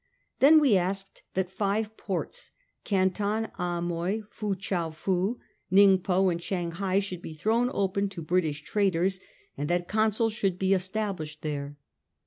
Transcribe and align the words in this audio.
Then 0.39 0.59
we 0.59 0.77
asked 0.77 1.21
that 1.35 1.51
five 1.51 1.95
ports, 1.95 2.53
Canton, 2.83 3.49
Amoy, 3.59 4.23
Foo 4.31 4.55
Chow 4.55 4.89
Poo, 4.89 5.39
Ningpo, 5.71 6.31
and 6.31 6.41
Shanghai, 6.41 6.99
should 6.99 7.21
be 7.21 7.35
thrown 7.35 7.69
open 7.71 8.09
to 8.09 8.23
British 8.23 8.63
traders, 8.63 9.19
and 9.55 9.69
that 9.69 9.87
consuls 9.87 10.33
should 10.33 10.57
be 10.57 10.73
established 10.73 11.43
there. 11.43 11.77